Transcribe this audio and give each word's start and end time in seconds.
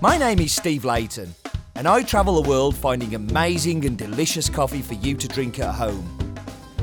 My 0.00 0.18
name 0.18 0.40
is 0.40 0.52
Steve 0.52 0.84
Leighton, 0.84 1.34
and 1.76 1.86
I 1.86 2.02
travel 2.02 2.42
the 2.42 2.48
world 2.48 2.76
finding 2.76 3.14
amazing 3.14 3.84
and 3.86 3.96
delicious 3.96 4.48
coffee 4.48 4.82
for 4.82 4.94
you 4.94 5.14
to 5.14 5.28
drink 5.28 5.60
at 5.60 5.72
home. 5.72 6.36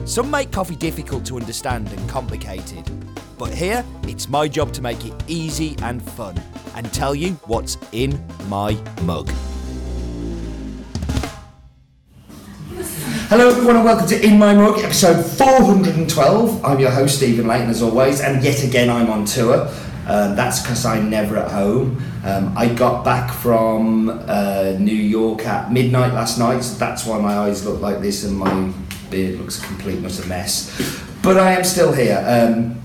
Some 0.05 0.31
make 0.31 0.51
coffee 0.51 0.77
difficult 0.77 1.25
to 1.25 1.37
understand 1.37 1.89
and 1.89 2.09
complicated, 2.09 2.89
but 3.37 3.53
here 3.53 3.85
it's 4.03 4.29
my 4.29 4.47
job 4.47 4.71
to 4.73 4.81
make 4.81 5.05
it 5.05 5.13
easy 5.27 5.75
and 5.81 6.01
fun 6.01 6.41
and 6.75 6.91
tell 6.93 7.13
you 7.13 7.33
what's 7.45 7.77
in 7.91 8.19
my 8.47 8.73
mug. 9.03 9.29
Hello, 13.27 13.49
everyone, 13.49 13.75
and 13.75 13.85
welcome 13.85 14.07
to 14.07 14.25
In 14.25 14.39
My 14.39 14.53
Mug, 14.53 14.79
episode 14.79 15.23
412. 15.23 16.65
I'm 16.65 16.79
your 16.79 16.91
host, 16.91 17.17
Stephen 17.17 17.45
Leighton, 17.45 17.69
as 17.69 17.81
always, 17.81 18.21
and 18.21 18.41
yet 18.43 18.63
again, 18.63 18.89
I'm 18.89 19.09
on 19.09 19.25
tour. 19.25 19.69
Um, 20.11 20.35
that's 20.35 20.61
because 20.61 20.85
I'm 20.85 21.09
never 21.09 21.37
at 21.37 21.51
home. 21.51 22.03
Um, 22.25 22.53
I 22.57 22.67
got 22.67 23.05
back 23.05 23.31
from 23.31 24.09
uh, 24.09 24.75
New 24.77 24.91
York 24.91 25.45
at 25.45 25.71
midnight 25.71 26.13
last 26.13 26.37
night, 26.37 26.59
so 26.65 26.77
that's 26.77 27.05
why 27.05 27.17
my 27.17 27.37
eyes 27.37 27.65
look 27.65 27.79
like 27.79 28.01
this 28.01 28.25
and 28.25 28.37
my 28.37 28.73
beard 29.09 29.39
looks 29.39 29.63
a 29.63 29.65
complete 29.65 30.01
mess. 30.01 31.01
But 31.23 31.37
I 31.37 31.53
am 31.53 31.63
still 31.63 31.93
here. 31.93 32.21
Um, 32.27 32.81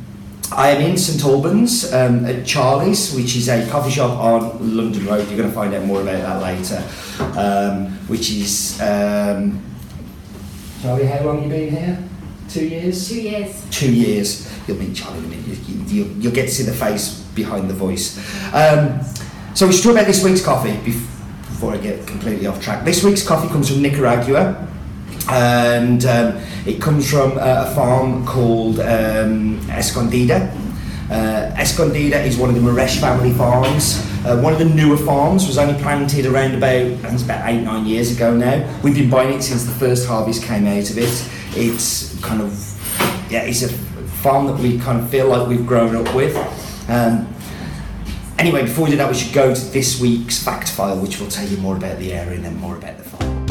I 0.52 0.68
am 0.68 0.80
in 0.82 0.96
St 0.96 1.24
Albans 1.24 1.92
um, 1.92 2.24
at 2.26 2.46
Charlie's, 2.46 3.12
which 3.12 3.34
is 3.34 3.48
a 3.48 3.68
coffee 3.68 3.90
shop 3.90 4.16
on 4.20 4.76
London 4.76 5.04
Road. 5.06 5.26
You're 5.26 5.36
going 5.36 5.48
to 5.48 5.54
find 5.54 5.74
out 5.74 5.84
more 5.84 6.02
about 6.02 6.22
that 6.22 6.42
later. 6.42 6.80
Um, 7.36 7.86
which 8.06 8.30
is 8.30 8.80
um, 8.80 9.64
Charlie, 10.80 11.06
how 11.06 11.24
long 11.24 11.42
you 11.42 11.48
been 11.48 11.74
here? 11.74 12.08
Two 12.48 12.66
years. 12.66 13.08
Two 13.08 13.20
years. 13.20 13.66
Two 13.70 13.92
years. 13.92 14.68
You'll 14.68 14.78
meet 14.78 14.94
Charlie 14.94 15.18
in 15.18 15.24
a 15.24 15.28
minute. 15.28 15.46
You, 15.46 15.54
you, 15.56 15.84
you'll, 15.86 16.16
you'll 16.18 16.32
get 16.32 16.42
to 16.42 16.54
see 16.54 16.62
the 16.62 16.72
face 16.72 17.20
behind 17.34 17.68
the 17.68 17.74
voice. 17.74 18.18
Um, 18.54 19.00
so 19.54 19.66
we 19.66 19.72
should 19.72 19.82
talk 19.82 19.92
about 19.92 20.06
this 20.06 20.22
week's 20.24 20.44
coffee 20.44 20.76
before 20.84 21.72
I 21.72 21.78
get 21.78 22.06
completely 22.06 22.46
off 22.46 22.62
track. 22.62 22.84
This 22.84 23.02
week's 23.02 23.26
coffee 23.26 23.48
comes 23.48 23.70
from 23.70 23.82
Nicaragua, 23.82 24.68
and 25.30 26.04
um, 26.04 26.40
it 26.66 26.80
comes 26.80 27.10
from 27.10 27.32
uh, 27.38 27.66
a 27.66 27.74
farm 27.74 28.26
called 28.26 28.80
um, 28.80 29.60
Escondida. 29.68 30.54
Uh, 31.10 31.54
Escondida 31.54 32.24
is 32.24 32.36
one 32.36 32.48
of 32.48 32.56
the 32.56 32.60
Mierisch 32.60 33.00
family 33.00 33.32
farms. 33.32 34.04
Uh, 34.26 34.40
one 34.40 34.52
of 34.52 34.58
the 34.58 34.64
newer 34.64 34.96
farms 34.96 35.46
was 35.46 35.56
only 35.56 35.80
planted 35.80 36.26
around 36.26 36.54
about, 36.54 36.68
I 36.68 36.96
think 36.96 37.14
it's 37.14 37.22
about 37.22 37.48
eight, 37.48 37.62
nine 37.62 37.86
years 37.86 38.10
ago 38.10 38.36
now. 38.36 38.80
We've 38.82 38.94
been 38.94 39.08
buying 39.08 39.38
it 39.38 39.42
since 39.42 39.64
the 39.64 39.72
first 39.72 40.08
harvest 40.08 40.42
came 40.42 40.66
out 40.66 40.90
of 40.90 40.98
it. 40.98 41.30
It's 41.56 42.20
kind 42.20 42.42
of, 42.42 42.52
yeah, 43.30 43.42
it's 43.42 43.62
a 43.62 43.68
farm 43.68 44.46
that 44.46 44.58
we 44.58 44.78
kind 44.78 45.00
of 45.00 45.08
feel 45.08 45.28
like 45.28 45.48
we've 45.48 45.66
grown 45.66 45.96
up 45.96 46.14
with. 46.14 46.36
Um, 46.90 47.26
anyway, 48.38 48.62
before 48.62 48.84
we 48.84 48.90
do 48.90 48.96
that, 48.98 49.08
we 49.10 49.16
should 49.16 49.34
go 49.34 49.54
to 49.54 49.64
this 49.72 50.00
week's 50.00 50.42
fact 50.42 50.68
file, 50.68 51.00
which 51.00 51.18
will 51.18 51.28
tell 51.28 51.48
you 51.48 51.56
more 51.56 51.76
about 51.76 51.98
the 51.98 52.12
area 52.12 52.34
and 52.34 52.44
then 52.44 52.56
more 52.58 52.76
about 52.76 52.98
the 52.98 53.04
farm. 53.04 53.46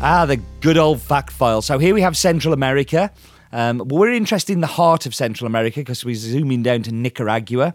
Ah, 0.00 0.26
the 0.26 0.36
good 0.60 0.78
old 0.78 1.00
fact 1.00 1.32
file. 1.32 1.62
So 1.62 1.78
here 1.78 1.94
we 1.94 2.00
have 2.00 2.16
Central 2.16 2.54
America. 2.54 3.10
Um, 3.52 3.82
we're 3.86 4.12
interested 4.12 4.52
in 4.52 4.60
the 4.60 4.66
heart 4.66 5.06
of 5.06 5.14
Central 5.14 5.46
America 5.46 5.80
because 5.80 6.04
we're 6.04 6.14
zooming 6.14 6.62
down 6.62 6.82
to 6.82 6.92
Nicaragua, 6.92 7.74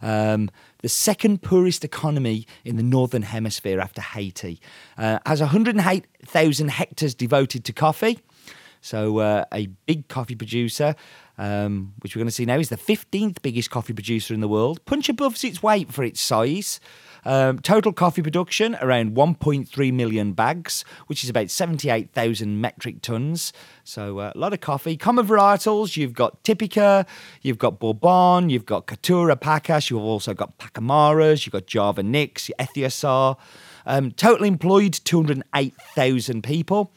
um, 0.00 0.50
the 0.82 0.88
second 0.88 1.42
poorest 1.42 1.84
economy 1.84 2.46
in 2.64 2.76
the 2.76 2.82
northern 2.82 3.22
hemisphere 3.22 3.80
after 3.80 4.00
Haiti. 4.00 4.60
Uh, 4.98 5.18
has 5.26 5.40
108,000 5.40 6.68
hectares 6.68 7.14
devoted 7.14 7.64
to 7.64 7.72
coffee. 7.72 8.18
So 8.80 9.18
uh, 9.18 9.44
a 9.52 9.66
big 9.86 10.06
coffee 10.08 10.36
producer, 10.36 10.94
um, 11.38 11.94
which 12.00 12.14
we're 12.14 12.20
going 12.20 12.28
to 12.28 12.32
see 12.32 12.44
now, 12.44 12.58
is 12.58 12.68
the 12.68 12.76
15th 12.76 13.42
biggest 13.42 13.70
coffee 13.70 13.92
producer 13.92 14.32
in 14.32 14.40
the 14.40 14.48
world. 14.48 14.84
Punch 14.84 15.08
above 15.08 15.42
its 15.44 15.62
weight 15.62 15.92
for 15.92 16.04
its 16.04 16.20
size. 16.20 16.78
Um, 17.26 17.58
total 17.58 17.92
coffee 17.92 18.22
production 18.22 18.76
around 18.80 19.16
1.3 19.16 19.92
million 19.92 20.32
bags, 20.32 20.84
which 21.08 21.24
is 21.24 21.28
about 21.28 21.50
78,000 21.50 22.60
metric 22.60 23.02
tons. 23.02 23.52
So 23.82 24.20
uh, 24.20 24.32
a 24.32 24.38
lot 24.38 24.52
of 24.52 24.60
coffee. 24.60 24.96
Common 24.96 25.26
varietals, 25.26 25.96
you've 25.96 26.12
got 26.12 26.44
Typica, 26.44 27.04
you've 27.42 27.58
got 27.58 27.80
Bourbon, 27.80 28.48
you've 28.48 28.64
got 28.64 28.86
Caturra 28.86 29.34
Pacas, 29.34 29.90
you've 29.90 30.00
also 30.00 30.34
got 30.34 30.56
Pacamaras, 30.58 31.44
you've 31.44 31.52
got 31.52 31.66
Javanica, 31.66 32.52
Ethiosar. 32.60 33.36
Um, 33.86 34.12
total 34.12 34.46
employed 34.46 34.92
208,000 34.92 36.44
people. 36.44 36.92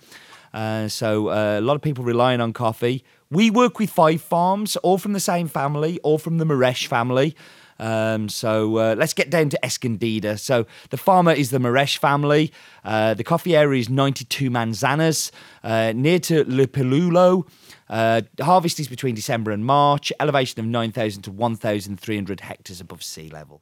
Uh, 0.53 0.87
so 0.87 1.29
uh, 1.29 1.57
a 1.57 1.61
lot 1.61 1.73
of 1.73 1.81
people 1.81 2.03
relying 2.03 2.39
on 2.39 2.53
coffee. 2.53 3.03
We 3.31 3.49
work 3.49 3.79
with 3.79 3.89
five 3.89 4.21
farms, 4.21 4.75
all 4.77 4.99
from 4.99 5.13
the 5.13 5.19
same 5.19 5.47
family, 5.47 5.99
all 6.03 6.19
from 6.19 6.37
the 6.37 6.45
Mierisch 6.45 6.85
family. 6.85 7.35
Um, 7.79 8.29
so 8.29 8.77
uh, 8.77 8.95
let's 8.97 9.13
get 9.13 9.29
down 9.29 9.49
to 9.49 9.59
Escondida. 9.63 10.39
So 10.39 10.65
the 10.89 10.97
farmer 10.97 11.31
is 11.31 11.49
the 11.49 11.59
Mierisch 11.59 11.97
family. 11.97 12.51
Uh, 12.83 13.13
the 13.13 13.23
coffee 13.23 13.55
area 13.55 13.79
is 13.79 13.89
92 13.89 14.49
manzanas, 14.49 15.31
uh, 15.63 15.93
near 15.95 16.19
to 16.19 16.43
Lipilulo. 16.45 17.47
Uh, 17.89 18.21
harvest 18.39 18.79
is 18.79 18.87
between 18.87 19.15
December 19.15 19.51
and 19.51 19.65
March. 19.65 20.11
Elevation 20.19 20.59
of 20.59 20.65
9,000 20.65 21.23
to 21.23 21.31
1,300 21.31 22.41
hectares 22.41 22.81
above 22.81 23.01
sea 23.01 23.29
level. 23.29 23.61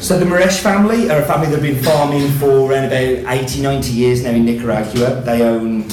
So 0.00 0.18
the 0.18 0.24
Mierisch 0.24 0.60
family 0.60 1.10
are 1.10 1.20
a 1.20 1.24
family 1.24 1.48
that 1.48 1.52
have 1.52 1.62
been 1.62 1.82
farming 1.82 2.30
for 2.32 2.70
around 2.70 2.86
about 2.86 3.32
80, 3.32 3.60
90 3.60 3.92
years 3.92 4.24
now 4.24 4.30
in 4.30 4.46
Nicaragua. 4.46 5.20
They 5.20 5.42
own 5.42 5.88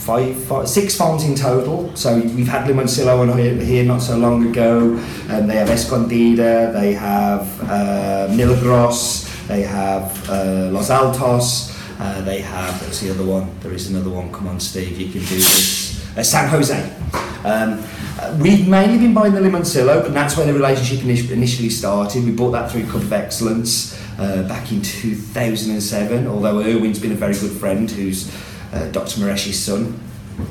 five, 0.00 0.34
five 0.44 0.68
six 0.68 0.96
farms 0.96 1.24
in 1.24 1.34
total. 1.34 1.94
So 1.94 2.18
we've 2.18 2.48
had 2.48 2.66
Limoncillo 2.66 3.20
on 3.20 3.38
here, 3.38 3.54
here 3.54 3.84
not 3.84 4.00
so 4.02 4.16
long 4.16 4.46
ago. 4.48 4.96
And 5.28 5.48
they 5.48 5.56
have 5.56 5.68
Escondida, 5.68 6.72
they 6.72 6.94
have 6.94 7.46
uh, 7.62 8.32
Milagros, 8.34 9.28
they 9.46 9.62
have 9.62 10.28
uh, 10.28 10.70
Los 10.72 10.90
Altos, 10.90 11.76
uh, 11.98 12.22
they 12.22 12.40
have, 12.40 12.80
what's 12.82 13.00
the 13.00 13.10
other 13.10 13.24
one? 13.24 13.50
There 13.60 13.72
is 13.72 13.90
another 13.90 14.10
one. 14.10 14.32
Come 14.32 14.48
on, 14.48 14.58
Steve, 14.58 14.98
you 14.98 15.12
can 15.12 15.20
do 15.20 15.36
this. 15.36 16.16
Uh, 16.16 16.22
San 16.22 16.48
Jose. 16.48 16.96
Um, 17.44 17.82
uh, 18.18 18.36
we've 18.40 18.66
mainly 18.68 18.98
been 18.98 19.14
buying 19.14 19.32
the 19.34 19.40
Limoncillo, 19.40 20.06
and 20.06 20.14
that's 20.14 20.36
where 20.36 20.46
the 20.46 20.52
relationship 20.52 21.04
init- 21.04 21.30
initially 21.30 21.70
started. 21.70 22.24
We 22.24 22.32
bought 22.32 22.50
that 22.52 22.70
through 22.70 22.84
Cup 22.86 22.96
of 22.96 23.12
Excellence 23.12 23.98
uh, 24.18 24.42
back 24.48 24.72
in 24.72 24.82
2007, 24.82 26.26
although 26.26 26.60
Erwin's 26.60 26.98
been 26.98 27.12
a 27.12 27.16
very 27.16 27.34
good 27.34 27.52
friend 27.52 27.90
who's 27.90 28.30
uh, 28.72 28.88
Dr. 28.90 29.20
Mierisch's 29.20 29.58
son 29.58 29.98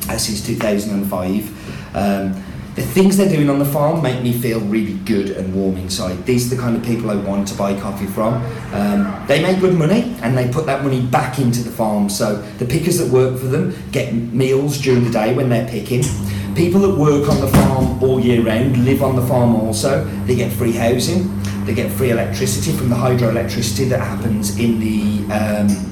uh, 0.08 0.18
since 0.18 0.46
2005. 0.46 1.96
Um, 1.96 2.44
the 2.76 2.86
things 2.86 3.18
they're 3.18 3.30
doing 3.30 3.50
on 3.50 3.60
the 3.60 3.66
farm 3.66 4.02
make 4.02 4.22
me 4.24 4.32
feel 4.32 4.62
really 4.62 4.94
good 5.00 5.32
and 5.32 5.54
warm 5.54 5.76
inside. 5.76 6.26
These 6.26 6.52
are 6.52 6.56
the 6.56 6.62
kind 6.62 6.78
of 6.78 6.84
people 6.84 7.10
I 7.10 7.16
want 7.16 7.48
to 7.50 7.56
buy 7.56 7.78
coffee 7.78 8.06
from. 8.06 8.36
Um, 8.74 9.26
they 9.28 9.42
make 9.42 9.60
good 9.60 9.78
money 9.78 10.16
and 10.22 10.38
they 10.38 10.50
put 10.50 10.66
that 10.68 10.84
money 10.84 11.02
back 11.02 11.40
into 11.40 11.62
the 11.62 11.72
farm. 11.72 12.10
So 12.10 12.38
the 12.58 12.66
pickers 12.66 12.98
that 13.00 13.12
work 13.12 13.38
for 13.38 13.48
them 13.48 13.76
get 13.92 14.14
meals 14.14 14.78
during 14.80 15.04
the 15.04 15.10
day 15.10 15.34
when 15.34 15.50
they're 15.50 15.68
picking. 15.68 16.04
People 16.56 16.80
that 16.82 16.96
work 16.96 17.28
on 17.30 17.42
the 17.42 17.48
farm 17.48 18.02
all 18.02 18.20
year 18.20 18.42
round 18.42 18.86
live 18.86 19.04
on 19.04 19.16
the 19.16 19.26
farm 19.26 19.56
also. 19.56 20.06
They 20.26 20.36
get 20.36 20.54
free 20.54 20.72
housing. 20.72 21.38
They 21.66 21.74
get 21.74 21.92
free 21.92 22.12
electricity 22.12 22.72
from 22.72 22.90
the 22.90 22.96
hydroelectricity 22.96 23.90
that 23.90 24.00
happens 24.00 24.58
in 24.58 24.80
the 24.80 25.34
um, 25.34 25.89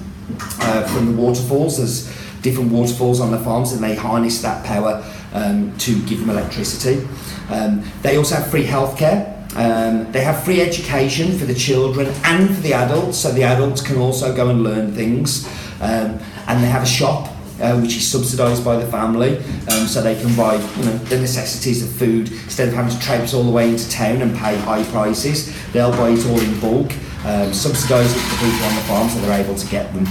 uh, 0.60 0.88
from 0.88 1.16
the 1.16 1.22
waterfalls. 1.22 1.78
There's 1.78 2.08
different 2.42 2.72
waterfalls 2.72 3.20
on 3.20 3.32
the 3.32 3.40
farms 3.40 3.72
and 3.74 3.84
they 3.84 3.96
harness 3.96 4.42
that 4.42 4.66
power 4.66 5.04
um, 5.34 5.76
to 5.80 6.02
give 6.06 6.20
them 6.20 6.30
electricity. 6.30 7.08
Um, 7.50 7.84
they 8.02 8.18
also 8.18 8.36
have 8.36 8.50
free 8.50 8.66
healthcare. 8.66 9.36
Um, 9.56 10.12
they 10.12 10.22
have 10.22 10.44
free 10.44 10.62
education 10.62 11.38
for 11.38 11.46
the 11.46 11.56
children 11.56 12.08
and 12.24 12.54
for 12.54 12.62
the 12.62 12.74
adults, 12.74 13.18
so 13.18 13.32
the 13.32 13.44
adults 13.44 13.82
can 13.82 13.98
also 13.98 14.36
go 14.36 14.50
and 14.50 14.64
learn 14.64 14.94
things. 14.94 15.48
Um, 15.82 16.20
and 16.48 16.64
they 16.64 16.68
have 16.68 16.84
a 16.84 16.88
shop 16.88 17.30
uh, 17.60 17.80
which 17.80 17.96
is 17.98 18.08
subsidised 18.08 18.64
by 18.64 18.78
the 18.78 18.86
family, 18.86 19.38
um, 19.72 19.88
so 19.88 20.02
they 20.02 20.20
can 20.22 20.36
buy 20.36 20.56
you 20.56 20.86
know 20.86 20.98
the 21.10 21.20
necessities 21.20 21.84
of 21.84 21.90
food 21.90 22.32
instead 22.32 22.68
of 22.68 22.74
having 22.74 22.92
to 22.92 23.00
traipse 23.04 23.34
all 23.34 23.44
the 23.44 23.52
way 23.52 23.70
into 23.70 23.90
town 23.90 24.22
and 24.22 24.38
pay 24.38 24.56
high 24.58 24.84
prices. 24.92 25.52
They'll 25.72 25.92
buy 25.92 26.10
it 26.10 26.26
all 26.28 26.40
in 26.40 26.60
bulk, 26.60 26.92
um, 27.26 27.52
subsidise 27.54 28.16
it 28.16 28.20
for 28.20 28.46
people 28.46 28.66
on 28.66 28.76
the 28.76 28.82
farm, 28.82 29.10
so 29.10 29.20
they're 29.22 29.42
able 29.42 29.56
to 29.56 29.68
get 29.68 29.92
them. 29.94 30.06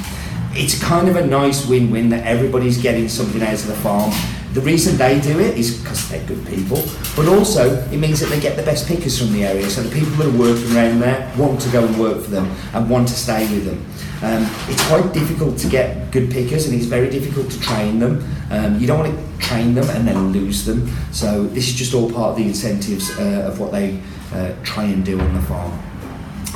It's 0.58 0.82
kind 0.82 1.06
of 1.06 1.16
a 1.16 1.26
nice 1.26 1.66
win-win 1.66 2.08
that 2.08 2.24
everybody's 2.24 2.80
getting 2.80 3.10
something 3.10 3.42
out 3.42 3.52
of 3.52 3.66
the 3.66 3.74
farm. 3.74 4.10
The 4.54 4.62
reason 4.62 4.96
they 4.96 5.20
do 5.20 5.38
it 5.38 5.58
is 5.58 5.78
because 5.78 6.08
they're 6.08 6.26
good 6.26 6.46
people, 6.46 6.82
but 7.14 7.28
also 7.28 7.76
it 7.90 7.98
means 7.98 8.20
that 8.20 8.30
they 8.30 8.40
get 8.40 8.56
the 8.56 8.62
best 8.62 8.88
pickers 8.88 9.18
from 9.18 9.34
the 9.34 9.44
area. 9.44 9.68
So 9.68 9.82
the 9.82 9.94
people 9.94 10.12
that 10.16 10.34
are 10.34 10.38
working 10.38 10.74
around 10.74 11.00
there 11.00 11.30
want 11.36 11.60
to 11.60 11.68
go 11.70 11.84
and 11.84 12.00
work 12.00 12.22
for 12.22 12.30
them 12.30 12.50
and 12.72 12.88
want 12.88 13.06
to 13.08 13.14
stay 13.14 13.40
with 13.52 13.66
them. 13.66 13.84
Um, 14.22 14.50
it's 14.70 14.82
quite 14.88 15.12
difficult 15.12 15.58
to 15.58 15.68
get 15.68 16.10
good 16.10 16.30
pickers 16.30 16.64
and 16.66 16.74
it's 16.74 16.86
very 16.86 17.10
difficult 17.10 17.50
to 17.50 17.60
train 17.60 17.98
them. 17.98 18.24
Um, 18.50 18.80
you 18.80 18.86
don't 18.86 19.00
want 19.00 19.14
to 19.14 19.46
train 19.46 19.74
them 19.74 19.90
and 19.90 20.08
then 20.08 20.32
lose 20.32 20.64
them. 20.64 20.88
So 21.12 21.44
this 21.44 21.68
is 21.68 21.74
just 21.74 21.92
all 21.92 22.10
part 22.10 22.30
of 22.30 22.36
the 22.36 22.44
incentives 22.44 23.10
uh, 23.18 23.46
of 23.46 23.60
what 23.60 23.72
they 23.72 24.00
uh, 24.32 24.54
try 24.62 24.84
and 24.84 25.04
do 25.04 25.20
on 25.20 25.34
the 25.34 25.42
farm. 25.42 25.78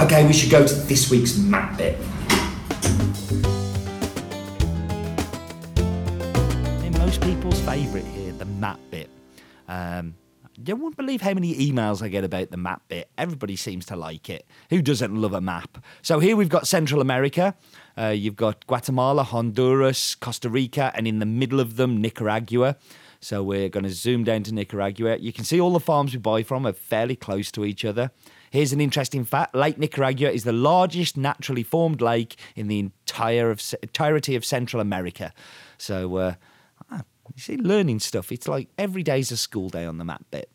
Okay, 0.00 0.26
we 0.26 0.32
should 0.32 0.50
go 0.50 0.66
to 0.66 0.74
this 0.74 1.10
week's 1.10 1.36
map 1.36 1.76
bit. 1.76 1.98
Most 7.10 7.22
people's 7.22 7.60
favourite 7.62 8.06
here, 8.06 8.30
the 8.34 8.44
map 8.44 8.78
bit. 8.88 9.10
Um, 9.66 10.14
you 10.64 10.76
won't 10.76 10.96
believe 10.96 11.20
how 11.20 11.34
many 11.34 11.56
emails 11.56 12.02
I 12.02 12.08
get 12.08 12.22
about 12.22 12.52
the 12.52 12.56
map 12.56 12.82
bit. 12.86 13.10
Everybody 13.18 13.56
seems 13.56 13.84
to 13.86 13.96
like 13.96 14.30
it. 14.30 14.46
Who 14.68 14.80
doesn't 14.80 15.12
love 15.12 15.32
a 15.32 15.40
map? 15.40 15.84
So 16.02 16.20
here 16.20 16.36
we've 16.36 16.48
got 16.48 16.68
Central 16.68 17.00
America. 17.00 17.56
Uh, 17.98 18.14
you've 18.16 18.36
got 18.36 18.64
Guatemala, 18.68 19.24
Honduras, 19.24 20.14
Costa 20.14 20.48
Rica, 20.48 20.92
and 20.94 21.08
in 21.08 21.18
the 21.18 21.26
middle 21.26 21.58
of 21.58 21.74
them, 21.74 22.00
Nicaragua. 22.00 22.76
So 23.18 23.42
we're 23.42 23.68
going 23.68 23.82
to 23.82 23.90
zoom 23.90 24.22
down 24.22 24.44
to 24.44 24.54
Nicaragua. 24.54 25.16
You 25.16 25.32
can 25.32 25.42
see 25.42 25.60
all 25.60 25.72
the 25.72 25.80
farms 25.80 26.12
we 26.12 26.20
buy 26.20 26.44
from 26.44 26.64
are 26.64 26.72
fairly 26.72 27.16
close 27.16 27.50
to 27.52 27.64
each 27.64 27.84
other. 27.84 28.12
Here's 28.52 28.72
an 28.72 28.80
interesting 28.80 29.24
fact 29.24 29.52
Lake 29.52 29.78
Nicaragua 29.78 30.30
is 30.30 30.44
the 30.44 30.52
largest 30.52 31.16
naturally 31.16 31.64
formed 31.64 32.00
lake 32.00 32.36
in 32.54 32.68
the 32.68 32.78
entire 32.78 33.50
of, 33.50 33.60
entirety 33.82 34.36
of 34.36 34.44
Central 34.44 34.80
America. 34.80 35.32
So, 35.76 36.16
uh, 36.16 36.34
you 37.34 37.40
see, 37.40 37.56
learning 37.56 38.00
stuff. 38.00 38.32
It's 38.32 38.48
like 38.48 38.68
every 38.78 39.02
day's 39.02 39.30
a 39.30 39.36
school 39.36 39.68
day 39.68 39.84
on 39.84 39.98
the 39.98 40.04
map 40.04 40.24
bit. 40.30 40.50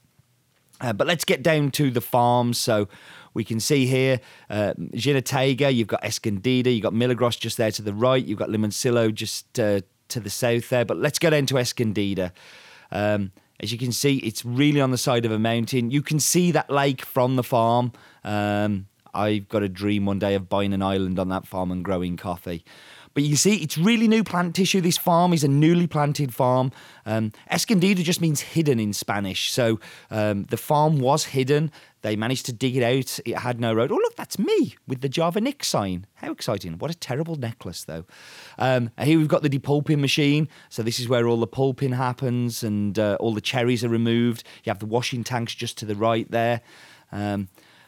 Uh, 0.82 0.94
but 0.94 1.08
let's 1.08 1.24
get 1.24 1.42
down 1.42 1.72
to 1.72 1.90
the 1.90 2.02
farms. 2.02 2.58
So 2.58 2.88
we 3.34 3.44
can 3.44 3.60
see 3.60 3.86
here 3.86 4.20
uh, 4.50 4.74
Jinotega, 4.94 5.74
you've 5.74 5.88
got 5.88 6.02
Escondida, 6.04 6.74
you've 6.74 6.84
got 6.84 6.94
Milagros 6.94 7.38
just 7.38 7.58
there 7.58 7.72
to 7.72 7.82
the 7.82 7.94
right, 7.94 8.24
you've 8.24 8.40
got 8.40 8.50
Limoncillo 8.50 9.14
just 9.14 9.60
uh, 9.60 9.82
to 10.10 10.20
the 10.20 10.30
south 10.30 10.70
there. 10.70 10.86
But 10.86 10.98
let's 10.98 11.20
go 11.20 11.30
down 11.30 11.46
to 11.48 11.56
Escondida. 11.56 12.32
Um, 12.92 13.32
as 13.60 13.72
you 13.72 13.78
can 13.78 13.92
see, 13.92 14.18
it's 14.18 14.44
really 14.44 14.82
on 14.82 14.92
the 14.92 14.98
side 14.98 15.26
of 15.26 15.32
a 15.32 15.40
mountain. 15.40 15.90
You 15.90 16.02
can 16.02 16.20
see 16.20 16.52
that 16.52 16.70
lake 16.70 17.06
from 17.06 17.38
the 17.38 17.44
farm. 17.44 17.94
Um, 18.24 18.88
I've 19.14 19.48
got 19.48 19.64
a 19.64 19.70
dream 19.70 20.06
one 20.06 20.20
day 20.20 20.36
of 20.36 20.50
buying 20.50 20.74
an 20.74 20.82
island 20.82 21.20
on 21.20 21.30
that 21.30 21.48
farm 21.48 21.72
and 21.72 21.84
growing 21.84 22.18
coffee. 22.18 22.66
But 23.16 23.24
you 23.24 23.38
see, 23.38 23.56
it's 23.64 23.78
really 23.78 24.10
new 24.10 24.26
plant 24.26 24.56
tissue. 24.56 24.82
This 24.82 24.98
farm 24.98 25.32
is 25.32 25.42
a 25.46 25.48
newly 25.48 25.88
planted 25.88 26.36
farm. 26.36 26.74
Um, 27.06 27.32
Escondido 27.50 28.04
just 28.04 28.20
means 28.20 28.42
hidden 28.42 28.78
in 28.78 28.92
Spanish. 28.92 29.54
So 29.54 29.80
um, 30.12 30.44
the 30.50 30.58
farm 30.58 31.00
was 31.00 31.24
hidden. 31.24 31.72
They 32.02 32.18
managed 32.18 32.46
to 32.48 32.54
dig 32.54 32.76
it 32.76 32.84
out. 32.84 33.22
It 33.26 33.38
had 33.38 33.62
no 33.62 33.74
road. 33.74 33.94
Oh, 33.94 33.96
look, 33.96 34.18
that's 34.18 34.38
me 34.38 34.76
with 34.86 35.00
the 35.00 35.08
Javanica 35.08 35.64
sign. 35.64 36.06
How 36.16 36.30
exciting. 36.30 36.78
What 36.78 36.92
a 36.92 36.94
terrible 36.94 37.38
necklace, 37.38 37.86
though. 37.86 38.04
Um, 38.60 38.92
here 39.02 39.18
we've 39.18 39.30
got 39.30 39.44
the 39.44 39.50
depulping 39.50 40.00
machine. 40.00 40.50
So 40.68 40.84
this 40.84 41.00
is 41.00 41.08
where 41.08 41.26
all 41.26 41.40
the 41.40 41.48
pulping 41.48 41.94
happens 41.94 42.64
and 42.64 43.00
uh, 43.00 43.16
all 43.22 43.34
the 43.34 43.40
cherries 43.40 43.86
are 43.86 43.90
removed. 43.90 44.44
You 44.66 44.72
have 44.72 44.80
the 44.80 44.86
washing 44.86 45.24
tanks 45.24 45.56
just 45.56 45.78
to 45.78 45.86
the 45.86 45.96
right 45.96 46.30
there. 46.30 46.60
Um, 47.14 47.48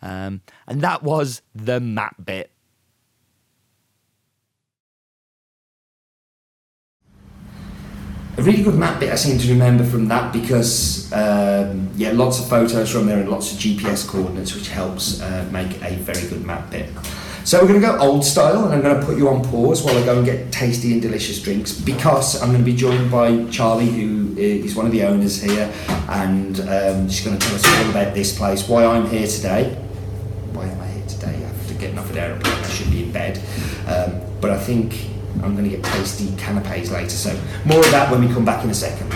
Um, 0.00 0.40
and 0.66 0.80
that 0.80 1.02
was 1.02 1.42
the 1.54 1.78
map 1.78 2.16
bit. 2.24 2.51
A 8.42 8.44
really 8.44 8.62
good 8.62 8.74
map 8.74 8.98
bit 8.98 9.12
I 9.12 9.14
seem 9.14 9.38
to 9.38 9.48
remember 9.48 9.84
from 9.84 10.08
that 10.08 10.32
because 10.32 11.12
um, 11.12 11.88
yeah 11.94 12.10
lots 12.12 12.40
of 12.40 12.48
photos 12.48 12.90
from 12.90 13.06
there 13.06 13.18
and 13.18 13.28
lots 13.28 13.52
of 13.52 13.58
GPS 13.58 14.06
coordinates 14.06 14.54
which 14.54 14.68
helps 14.68 15.20
uh, 15.20 15.48
make 15.52 15.80
a 15.82 15.94
very 15.96 16.28
good 16.28 16.44
map 16.44 16.70
bit. 16.70 16.88
So 17.44 17.60
we're 17.60 17.68
going 17.68 17.80
to 17.80 17.86
go 17.86 17.98
old 17.98 18.24
style 18.24 18.64
and 18.64 18.74
I'm 18.74 18.82
going 18.82 19.00
to 19.00 19.04
put 19.04 19.16
you 19.18 19.28
on 19.28 19.42
pause 19.44 19.82
while 19.82 19.96
I 19.96 20.04
go 20.04 20.16
and 20.16 20.24
get 20.24 20.52
tasty 20.52 20.92
and 20.92 21.02
delicious 21.02 21.42
drinks 21.42 21.72
because 21.72 22.40
I'm 22.40 22.50
going 22.50 22.64
to 22.64 22.70
be 22.70 22.76
joined 22.76 23.10
by 23.10 23.44
Charlie 23.50 23.90
who 23.90 24.36
is 24.36 24.74
one 24.74 24.86
of 24.86 24.92
the 24.92 25.04
owners 25.04 25.40
here 25.40 25.72
and 26.08 26.60
um, 26.60 27.08
she's 27.08 27.24
going 27.24 27.38
to 27.38 27.46
tell 27.46 27.54
us 27.54 27.66
all 27.66 27.90
about 27.90 28.14
this 28.14 28.36
place, 28.36 28.68
why 28.68 28.84
I'm 28.84 29.08
here 29.08 29.26
today. 29.26 29.74
Why 30.52 30.66
am 30.66 30.80
I 30.80 30.86
here 30.86 31.06
today? 31.06 31.44
After 31.44 31.74
getting 31.74 31.98
off 31.98 32.10
an 32.10 32.18
aeroplane 32.18 32.54
I 32.54 32.68
should 32.68 32.90
be 32.90 33.04
in 33.04 33.12
bed. 33.12 33.38
Um, 33.88 34.20
but 34.40 34.50
I 34.50 34.58
think 34.58 35.11
I'm 35.42 35.56
going 35.56 35.68
to 35.68 35.70
get 35.76 35.84
tasty 35.84 36.34
canapes 36.36 36.90
later, 36.90 37.10
so 37.10 37.38
more 37.64 37.80
of 37.80 37.90
that 37.90 38.10
when 38.10 38.26
we 38.26 38.32
come 38.32 38.44
back 38.44 38.62
in 38.64 38.70
a 38.70 38.74
second. 38.74 39.12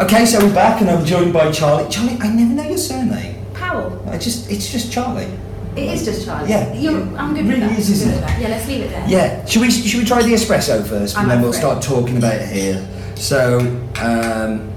Okay, 0.00 0.26
so 0.26 0.44
we're 0.44 0.54
back 0.54 0.80
and 0.80 0.90
I'm 0.90 1.04
joined 1.04 1.32
by 1.32 1.50
Charlie. 1.52 1.88
Charlie, 1.90 2.18
I 2.20 2.28
never 2.32 2.52
know 2.54 2.68
your 2.68 2.78
surname. 2.78 3.44
Powell. 3.54 4.02
I 4.08 4.18
just, 4.18 4.50
it's 4.50 4.70
just 4.70 4.92
Charlie. 4.92 5.28
It 5.76 5.84
is 5.94 6.04
just 6.04 6.26
Charlie. 6.26 6.50
Yeah. 6.50 6.72
You're, 6.74 7.02
I'm 7.16 7.34
good 7.34 7.46
Really 7.46 7.60
with 7.60 7.70
that. 7.70 7.78
is, 7.78 7.90
isn't 7.90 8.10
it? 8.12 8.20
that. 8.20 8.40
Yeah, 8.40 8.48
let's 8.48 8.66
leave 8.68 8.82
it 8.82 8.90
there. 8.90 9.08
Yeah, 9.08 9.44
should 9.46 9.62
we, 9.62 9.70
should 9.70 10.00
we 10.00 10.04
try 10.06 10.22
the 10.22 10.32
espresso 10.34 10.86
first 10.86 11.16
and 11.16 11.22
I'm 11.24 11.28
then 11.28 11.42
we'll 11.42 11.52
start 11.52 11.82
talking 11.82 12.16
about 12.18 12.34
it 12.34 12.48
here. 12.48 12.86
So, 13.16 13.60
um, 14.00 14.70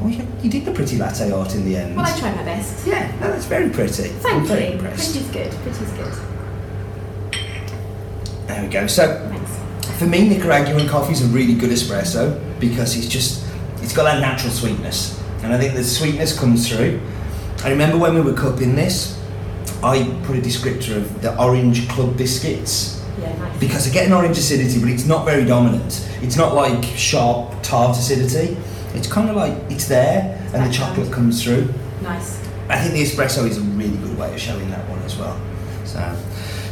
oh, 0.00 0.06
you, 0.08 0.26
you 0.42 0.50
did 0.50 0.64
the 0.64 0.72
pretty 0.72 0.96
latte 0.96 1.30
art 1.32 1.54
in 1.54 1.64
the 1.64 1.76
end. 1.76 1.96
Well, 1.96 2.06
I 2.06 2.18
tried 2.18 2.36
my 2.36 2.44
best. 2.44 2.86
Yeah, 2.86 3.10
no, 3.20 3.30
that's 3.32 3.46
very 3.46 3.68
pretty. 3.70 4.10
I'm 4.10 4.46
Thank 4.46 4.48
you. 4.48 4.56
impressed. 4.74 5.12
Pretty's 5.12 5.30
good. 5.30 5.50
Pretty's 5.62 5.90
good. 5.92 6.29
There 8.50 8.62
we 8.64 8.68
go. 8.68 8.86
So, 8.86 9.28
Thanks. 9.30 9.98
For 9.98 10.06
me, 10.06 10.28
Nicaraguan 10.28 10.88
coffee 10.88 11.12
is 11.12 11.22
a 11.22 11.28
really 11.28 11.54
good 11.54 11.70
espresso 11.70 12.38
because 12.58 12.96
it's 12.96 13.06
just 13.06 13.44
it's 13.82 13.94
got 13.94 14.04
that 14.04 14.20
natural 14.20 14.52
sweetness, 14.52 15.22
and 15.42 15.52
I 15.52 15.58
think 15.58 15.74
the 15.74 15.84
sweetness 15.84 16.38
comes 16.38 16.68
through. 16.68 17.00
I 17.64 17.70
remember 17.70 17.96
when 17.98 18.14
we 18.14 18.20
were 18.22 18.32
cupping 18.34 18.74
this, 18.74 19.18
I 19.82 20.04
put 20.24 20.36
a 20.36 20.40
descriptor 20.40 20.96
of 20.96 21.22
the 21.22 21.38
orange 21.40 21.88
club 21.88 22.16
biscuits 22.16 23.02
Yeah, 23.20 23.36
nice. 23.38 23.58
because 23.60 23.88
I 23.88 23.92
get 23.92 24.06
an 24.06 24.12
orange 24.12 24.38
acidity, 24.38 24.80
but 24.80 24.88
it's 24.88 25.06
not 25.06 25.24
very 25.24 25.44
dominant. 25.44 26.08
It's 26.22 26.36
not 26.36 26.54
like 26.54 26.82
sharp 26.96 27.54
tart 27.62 27.96
acidity. 27.96 28.56
It's 28.94 29.06
kind 29.06 29.28
of 29.30 29.36
like 29.36 29.54
it's 29.70 29.86
there, 29.86 30.36
and 30.54 30.66
the 30.68 30.72
chocolate 30.74 31.12
comes 31.12 31.42
through. 31.42 31.72
nice. 32.02 32.38
I 32.68 32.78
think 32.78 32.94
the 32.94 33.02
espresso 33.02 33.46
is 33.48 33.58
a 33.58 33.62
really 33.62 33.96
good 33.98 34.16
way 34.16 34.32
of 34.32 34.40
showing 34.40 34.70
that 34.70 34.88
one 34.88 35.00
as 35.02 35.16
well. 35.16 35.38
So, 35.84 35.98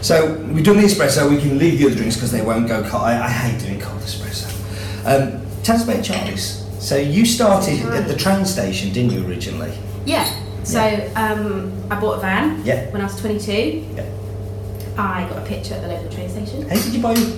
so 0.00 0.34
we've 0.52 0.64
done 0.64 0.76
the 0.76 0.82
espresso. 0.84 1.28
We 1.30 1.38
can 1.40 1.58
leave 1.58 1.78
the 1.78 1.86
other 1.86 1.94
drinks 1.96 2.16
because 2.16 2.32
they 2.32 2.42
won't 2.42 2.68
go 2.68 2.82
cold. 2.88 3.02
I, 3.04 3.24
I 3.26 3.28
hate 3.28 3.60
doing 3.60 3.80
cold 3.80 4.00
espresso. 4.00 4.46
Um, 5.04 5.46
tell 5.62 5.76
us 5.76 5.84
about 5.84 6.02
Charlie's. 6.04 6.64
So 6.78 6.96
you 6.96 7.24
started 7.26 7.80
at 7.86 8.06
the 8.08 8.16
train 8.16 8.44
station, 8.44 8.92
didn't 8.92 9.12
you 9.12 9.26
originally? 9.26 9.72
Yeah. 10.06 10.28
So 10.64 10.80
um, 11.16 11.72
I 11.90 11.98
bought 11.98 12.18
a 12.18 12.20
van 12.20 12.64
Yeah. 12.64 12.90
when 12.90 13.00
I 13.00 13.04
was 13.04 13.18
22. 13.20 13.52
Yeah. 13.96 14.04
I 14.96 15.26
got 15.28 15.38
a 15.38 15.46
picture 15.46 15.74
at 15.74 15.82
the 15.82 15.88
local 15.88 16.10
train 16.10 16.28
station. 16.28 16.68
How 16.68 16.74
did 16.76 16.92
you 16.94 17.00
buy 17.02 17.14
your 17.14 17.30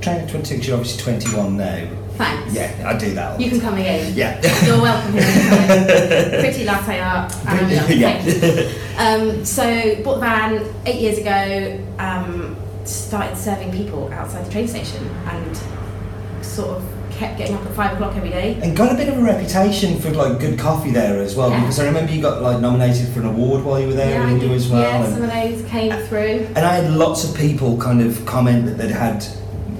train 0.00 0.20
at 0.20 0.28
22? 0.30 0.56
'Cause 0.56 0.66
You're 0.66 0.76
obviously 0.78 1.02
21 1.02 1.56
now. 1.56 1.88
Thanks. 2.16 2.52
Yeah, 2.54 2.70
I 2.86 2.98
do 2.98 3.14
that. 3.14 3.40
You 3.40 3.48
can 3.50 3.60
come 3.60 3.74
again. 3.74 4.12
Yeah. 4.14 4.40
You're 4.66 4.80
welcome 4.80 5.12
here. 5.12 5.22
Pretty 6.40 6.64
latte 6.64 7.00
art. 7.00 7.34
I'm. 7.46 7.70
Yeah. 7.90 8.22
Um, 9.02 9.44
so 9.44 10.00
bought 10.04 10.14
the 10.14 10.20
van 10.20 10.74
eight 10.86 11.00
years 11.00 11.18
ago. 11.18 11.78
Um, 11.98 12.56
started 12.84 13.36
serving 13.36 13.72
people 13.72 14.12
outside 14.12 14.44
the 14.46 14.50
train 14.50 14.66
station 14.68 15.06
and 15.26 16.44
sort 16.44 16.70
of 16.76 16.84
kept 17.10 17.38
getting 17.38 17.54
up 17.56 17.64
at 17.66 17.72
five 17.74 17.92
o'clock 17.94 18.16
every 18.16 18.30
day. 18.30 18.58
And 18.62 18.76
got 18.76 18.92
a 18.92 18.96
bit 18.96 19.08
of 19.08 19.18
a 19.18 19.22
reputation 19.22 20.00
for 20.00 20.10
like 20.10 20.38
good 20.40 20.58
coffee 20.58 20.90
there 20.90 21.20
as 21.20 21.34
well, 21.36 21.50
Yeah. 21.50 21.60
because 21.60 21.78
I 21.80 21.86
remember 21.86 22.12
you 22.12 22.22
got 22.22 22.42
like 22.42 22.60
nominated 22.60 23.08
for 23.08 23.20
an 23.20 23.26
award 23.26 23.64
while 23.64 23.80
you 23.80 23.88
were 23.88 23.92
there 23.94 24.10
yeah, 24.10 24.26
in 24.26 24.34
India 24.34 24.50
as 24.50 24.68
well. 24.68 24.80
yeah, 24.82 25.04
and- 25.04 25.12
some 25.14 25.22
of 25.22 25.30
those 25.32 25.68
came 25.68 25.92
through. 26.06 26.46
And 26.56 26.58
I 26.58 26.74
had 26.76 26.90
lots 26.92 27.24
of 27.24 27.36
people 27.36 27.76
kind 27.78 28.00
of 28.02 28.24
comment 28.26 28.66
that 28.66 28.78
they'd 28.78 28.90
had 28.90 29.24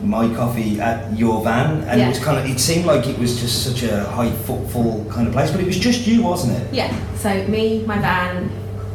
my 0.05 0.33
coffee 0.35 0.81
at 0.81 1.17
your 1.17 1.43
van, 1.45 1.83
and 1.85 2.01
it 2.01 2.09
was 2.09 2.19
kind 2.19 2.37
of 2.39 2.45
it 2.47 2.59
seemed 2.59 2.87
like 2.87 3.07
it 3.07 3.17
was 3.19 3.41
just 3.41 3.65
such 3.65 3.83
a 3.85 4.05
high 4.11 4.31
footfall 4.31 5.05
kind 5.09 5.27
of 5.29 5.33
place, 5.33 5.51
but 5.53 5.61
it 5.61 5.67
was 5.67 5.79
just 5.79 6.07
you, 6.09 6.23
wasn't 6.23 6.53
it? 6.59 6.75
Yeah, 6.75 6.93
so 7.17 7.47
me, 7.47 7.85
my 7.87 7.99
van, 7.99 8.51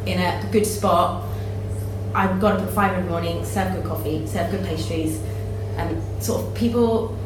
in 0.08 0.18
a 0.18 0.48
good 0.50 0.66
spot. 0.66 1.24
I've 2.14 2.40
got 2.40 2.56
up 2.56 2.62
at 2.66 2.72
five 2.72 2.94
every 2.94 3.08
morning, 3.08 3.44
serve 3.44 3.74
good 3.74 3.84
coffee, 3.84 4.26
serve 4.26 4.50
good 4.50 4.64
pastries, 4.64 5.20
and 5.76 6.02
sort 6.22 6.44
of 6.44 6.54
people 6.54 7.16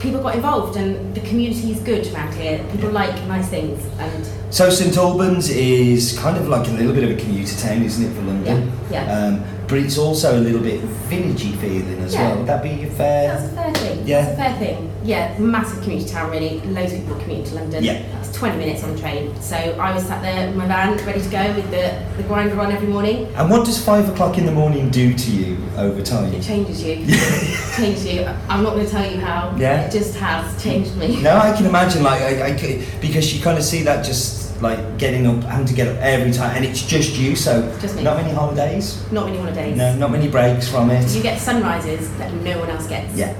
people 0.00 0.20
got 0.20 0.34
involved 0.34 0.76
and 0.76 1.14
the 1.14 1.20
community 1.20 1.70
is 1.70 1.80
good 1.80 2.04
around 2.12 2.34
here. 2.34 2.58
People 2.72 2.90
like 2.90 3.14
nice 3.28 3.48
things 3.48 3.84
and 4.00 4.26
So 4.52 4.68
St 4.68 4.94
Albans 4.98 5.48
is 5.48 6.18
kind 6.18 6.36
of 6.36 6.46
like 6.46 6.68
a 6.68 6.72
little 6.72 6.92
bit 6.92 7.04
of 7.04 7.10
a 7.10 7.14
commuter 7.18 7.56
town, 7.58 7.82
isn't 7.82 8.04
it, 8.04 8.14
for 8.14 8.20
London? 8.20 8.70
Yeah, 8.90 9.06
yeah. 9.06 9.16
Um, 9.16 9.44
but 9.66 9.78
it's 9.78 9.96
also 9.96 10.38
a 10.38 10.42
little 10.42 10.60
bit 10.60 10.82
villagey 11.08 11.56
feeling 11.58 11.98
as 12.00 12.12
Yeah. 12.12 12.28
well. 12.28 12.36
Would 12.36 12.46
that 12.48 12.62
be 12.62 12.84
fair? 12.84 13.28
that's 13.28 13.50
a 13.50 13.56
fair 13.56 13.72
thing. 13.72 14.06
Yeah. 14.06 14.20
That's 14.26 14.32
a 14.32 14.36
fair 14.36 14.58
thing. 14.58 14.90
Yeah, 15.04 15.38
massive 15.38 15.82
commuter 15.82 16.06
town 16.06 16.30
really. 16.30 16.60
Loads 16.60 16.92
of 16.92 16.98
people 17.00 17.16
commute 17.16 17.46
to 17.46 17.54
London. 17.54 17.82
Yeah. 17.82 18.02
It's 18.20 18.30
20 18.36 18.58
minutes 18.58 18.84
on 18.84 18.92
the 18.94 19.00
train. 19.00 19.34
So 19.40 19.56
I 19.56 19.94
was 19.94 20.04
sat 20.04 20.20
there 20.20 20.48
with 20.48 20.56
my 20.56 20.66
van 20.66 20.98
ready 21.06 21.22
to 21.22 21.30
go 21.30 21.54
with 21.54 21.70
the, 21.70 22.04
the 22.18 22.22
grinder 22.24 22.60
on 22.60 22.70
every 22.70 22.88
morning. 22.88 23.28
And 23.36 23.48
what 23.48 23.64
does 23.64 23.82
five 23.82 24.06
o'clock 24.10 24.36
in 24.36 24.44
the 24.44 24.52
morning 24.52 24.90
do 24.90 25.14
to 25.14 25.30
you 25.30 25.56
over 25.78 26.02
time? 26.02 26.30
It 26.34 26.42
changes 26.42 26.82
you. 26.84 26.96
it 26.98 27.74
changes 27.78 28.04
you. 28.04 28.26
I'm 28.50 28.62
not 28.62 28.74
going 28.74 28.84
to 28.84 28.92
tell 28.92 29.10
you 29.10 29.18
how. 29.18 29.56
Yeah. 29.56 29.86
It 29.86 29.92
just 29.92 30.14
has 30.16 30.62
changed 30.62 30.94
me. 30.98 31.22
No, 31.22 31.38
I 31.38 31.56
can 31.56 31.64
imagine, 31.64 32.02
like, 32.02 32.20
I, 32.20 32.52
I 32.52 32.58
could, 32.58 32.84
because 33.00 33.34
you 33.34 33.42
kind 33.42 33.56
of 33.56 33.64
see 33.64 33.82
that 33.84 34.04
just 34.04 34.41
like 34.62 34.96
getting 34.96 35.26
up, 35.26 35.42
having 35.44 35.66
to 35.66 35.74
get 35.74 35.88
up 35.88 35.96
every 36.00 36.32
time, 36.32 36.56
and 36.56 36.64
it's 36.64 36.82
just 36.86 37.16
you. 37.18 37.34
So 37.34 37.60
Just 37.80 38.00
not 38.00 38.16
many 38.16 38.32
holidays, 38.32 39.02
Not 39.10 39.26
many 39.26 39.38
holidays. 39.38 39.76
no, 39.76 39.96
not 39.96 40.10
many 40.12 40.28
breaks 40.28 40.68
from 40.68 40.90
it. 40.90 41.10
You 41.14 41.20
get 41.22 41.40
sunrises 41.40 42.08
that 42.18 42.32
no 42.32 42.58
one 42.60 42.70
else 42.70 42.86
gets. 42.86 43.14
Yeah, 43.16 43.34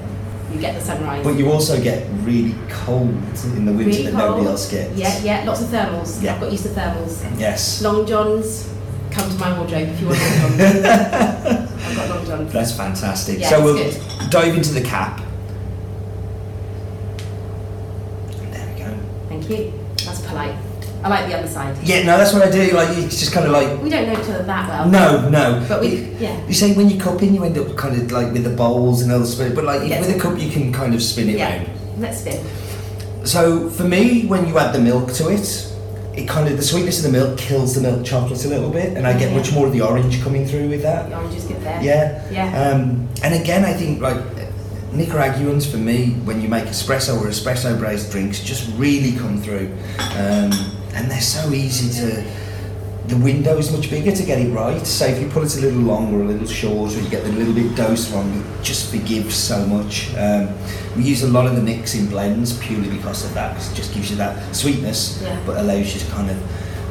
You 0.53 0.59
get 0.61 0.75
the 0.75 0.81
sunrise. 0.81 1.25
But 1.25 1.37
you 1.39 1.51
also 1.53 1.81
get 1.81 2.09
really 2.25 2.55
cold 2.69 3.09
in 3.57 3.65
the 3.65 3.73
winter 3.73 3.85
really 3.91 4.03
that 4.11 4.13
cold. 4.15 4.31
nobody 4.31 4.47
else 4.49 4.69
gets. 4.71 4.97
Yeah, 4.99 5.17
yeah, 5.23 5.45
lots 5.47 5.63
of 5.63 5.69
thermals. 5.69 6.21
Yeah. 6.23 6.35
I've 6.35 6.41
got 6.41 6.51
used 6.51 6.65
to 6.65 6.71
thermals. 6.71 7.23
Yes. 7.39 7.81
Long 7.83 8.05
johns, 8.05 8.69
come 9.13 9.31
to 9.31 9.37
my 9.39 9.57
wardrobe 9.57 9.89
if 9.89 10.01
you 10.01 10.09
want 10.09 10.19
long 10.19 10.59
johns. 10.59 10.85
I've 10.85 11.97
got 11.97 12.09
long 12.11 12.27
johns. 12.27 12.53
That's 12.53 12.77
fantastic. 12.77 13.39
Yeah, 13.39 13.49
so 13.51 13.63
we'll 13.63 13.93
dive 14.31 14.57
into 14.57 14.73
the 14.75 14.83
cap. 14.83 15.21
There 18.51 18.75
we 18.75 18.81
go. 18.83 18.99
Thank 19.29 19.49
you. 19.49 19.73
That's 20.05 20.21
polite. 20.27 20.57
I 21.05 21.09
like 21.09 21.27
the 21.29 21.37
other 21.39 21.49
side. 21.49 21.77
Yeah, 21.83 22.05
no, 22.05 22.17
that's 22.17 22.33
what 22.33 22.43
I 22.43 22.51
do. 22.51 22.71
Like, 22.73 22.97
it's 22.97 23.19
just 23.19 23.33
kind 23.33 23.47
of 23.47 23.53
like, 23.53 23.83
We 23.83 23.91
don't 23.91 24.07
know 24.07 24.13
each 24.13 24.29
other 24.31 24.45
that 24.45 24.69
well. 24.69 24.89
no, 24.89 25.29
no. 25.29 25.65
But 25.69 25.81
we, 25.81 25.89
You- 25.97 26.17
yeah. 26.21 26.47
You 26.47 26.55
say 26.55 26.75
when 26.75 26.89
you 26.89 26.99
cup 27.01 27.23
in, 27.23 27.35
you 27.35 27.43
end 27.45 27.59
up 27.59 27.77
kind 27.77 28.01
of 28.01 28.13
like 28.13 28.33
with 28.33 28.45
the 28.45 28.51
bowls 28.51 29.03
and 29.03 29.11
other 29.11 29.27
spin, 29.27 29.55
but 29.55 29.65
like 29.65 29.89
Yes. 29.89 30.07
with 30.07 30.17
a 30.17 30.21
cup, 30.21 30.39
you 30.39 30.51
can 30.51 30.73
kind 30.73 30.95
of 30.95 31.03
spin 31.03 31.29
it 31.31 31.37
Yeah. 31.39 31.57
round. 31.57 31.69
Let's 31.99 32.21
spin. 32.21 32.41
So 33.25 33.69
for 33.71 33.85
me, 33.85 34.27
when 34.27 34.47
you 34.47 34.59
add 34.59 34.73
the 34.75 34.81
milk 34.81 35.13
to 35.15 35.29
it, 35.29 35.69
it 36.15 36.29
kind 36.29 36.47
of 36.49 36.57
the 36.57 36.63
sweetness 36.63 36.99
of 37.05 37.11
the 37.11 37.19
milk 37.19 37.39
kills 37.39 37.75
the 37.75 37.81
milk 37.81 38.05
chocolate 38.05 38.45
a 38.45 38.49
little 38.49 38.71
bit, 38.71 38.97
and 38.97 39.07
I 39.07 39.13
get 39.15 39.31
Yeah. 39.31 39.37
much 39.39 39.53
more 39.53 39.67
of 39.67 39.73
the 39.73 39.81
orange 39.81 40.23
coming 40.23 40.47
through 40.47 40.69
with 40.69 40.83
that. 40.83 41.09
The 41.11 41.17
orange 41.17 41.35
is 41.35 41.45
good 41.45 41.63
there. 41.65 41.81
Yeah. 41.83 42.21
Yeah. 42.31 42.71
Um, 42.71 43.09
and 43.23 43.35
again, 43.35 43.65
I 43.65 43.73
think 43.73 44.01
like 44.03 44.17
Nicaraguans 44.93 45.65
for 45.65 45.79
me, 45.79 46.17
when 46.25 46.43
you 46.43 46.49
make 46.49 46.65
espresso 46.65 47.19
or 47.21 47.27
espresso 47.27 47.81
based 47.81 48.11
drinks, 48.13 48.41
just 48.41 48.69
really 48.77 49.13
come 49.13 49.41
through, 49.41 49.71
um, 50.19 50.51
and 50.95 51.11
they're 51.11 51.21
so 51.21 51.53
easy 51.53 51.89
to. 52.01 52.25
The 53.09 53.17
window 53.17 53.59
is 53.59 53.73
much 53.73 53.91
bigger 53.91 54.13
to 54.13 54.23
get 54.23 54.39
it 54.39 54.51
right. 54.53 54.87
So 54.87 55.07
if 55.07 55.21
you 55.21 55.29
put 55.29 55.43
it 55.45 55.57
a 55.57 55.61
little 55.61 55.81
longer, 55.81 56.19
or 56.21 56.23
a 56.23 56.27
little 56.27 56.47
shorter, 56.47 57.01
you 57.01 57.09
get 57.11 57.25
the 57.25 57.33
little 57.33 57.53
bit 57.53 57.75
dose 57.75 58.11
wrong. 58.13 58.33
It 58.33 58.63
just 58.63 58.91
forgives 58.93 59.35
so 59.35 59.67
much. 59.67 60.15
Um, 60.17 60.49
we 60.97 61.03
use 61.03 61.23
a 61.25 61.29
lot 61.29 61.47
of 61.47 61.57
the 61.57 61.63
mix 61.63 61.95
in 61.97 62.07
blends 62.07 62.57
purely 62.59 62.89
because 62.89 63.25
of 63.25 63.35
that. 63.35 63.57
'cause 63.57 63.73
it 63.73 63.75
just 63.75 63.93
gives 63.93 64.09
you 64.11 64.17
that 64.17 64.55
sweetness, 64.55 65.19
Yeah. 65.23 65.37
but 65.45 65.59
allows 65.59 65.93
you 65.95 66.01
to 66.01 66.07
kind 66.13 66.31
of 66.31 66.37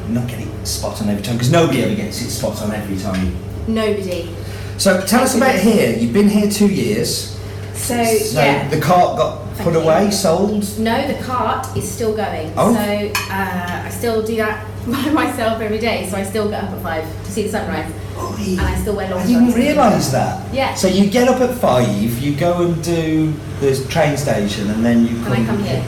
not 0.09 0.27
get 0.27 0.41
it 0.41 0.47
spot 0.67 1.01
on 1.01 1.09
every 1.09 1.23
time. 1.23 1.35
Because 1.35 1.51
nobody 1.51 1.83
ever 1.83 1.95
gets 1.95 2.21
it 2.21 2.29
spot 2.29 2.61
on 2.61 2.73
every 2.73 2.97
time. 2.97 3.33
Nobody. 3.67 4.29
So 4.77 4.99
tell 5.07 5.21
us 5.23 5.35
about 5.35 5.55
here. 5.55 5.95
You've 5.97 6.13
been 6.13 6.29
here 6.29 6.51
two 6.51 6.67
years. 6.67 7.37
So, 7.73 8.03
So 8.03 8.41
yeah. 8.41 8.67
the 8.67 8.79
cart 8.81 9.17
got 9.17 9.50
put 9.63 9.75
away, 9.75 10.11
sold. 10.11 10.79
No, 10.79 11.07
the 11.07 11.21
cart 11.23 11.75
is 11.77 11.89
still 11.89 12.15
going. 12.15 12.53
Oh. 12.57 12.73
So 12.73 13.11
uh, 13.31 13.83
I 13.85 13.89
still 13.89 14.23
do 14.25 14.35
that 14.37 14.65
by 14.87 15.09
myself 15.11 15.61
every 15.61 15.79
day. 15.79 16.07
So 16.09 16.17
I 16.17 16.23
still 16.23 16.49
get 16.49 16.63
up 16.63 16.71
at 16.71 16.81
five 16.81 17.25
to 17.25 17.31
see 17.31 17.43
the 17.43 17.49
sunrise, 17.49 17.91
and 18.39 18.61
I 18.61 18.75
still 18.75 18.95
wear 18.95 19.09
long 19.09 19.19
I 19.19 19.25
didn't 19.27 19.53
realise 19.53 20.11
that. 20.11 20.53
Yeah. 20.53 20.73
So 20.75 20.87
you 20.87 21.09
get 21.09 21.27
up 21.27 21.41
at 21.41 21.55
five, 21.57 21.87
you 22.19 22.35
go 22.35 22.61
and 22.63 22.83
do 22.83 23.33
the 23.59 23.85
train 23.89 24.17
station, 24.17 24.69
and 24.69 24.83
then 24.83 25.05
you 25.07 25.15
And 25.17 25.25
come. 25.25 25.33
I 25.33 25.45
come 25.45 25.63
here. 25.63 25.83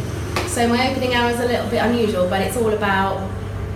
So 0.48 0.68
my 0.68 0.92
opening 0.92 1.13
hour 1.15 1.32
is 1.32 1.39
a 1.39 1.46
little 1.46 1.70
bit 1.70 1.82
unusual, 1.84 2.30
but 2.30 2.42
it's 2.42 2.58
all 2.58 2.70
about 2.72 3.27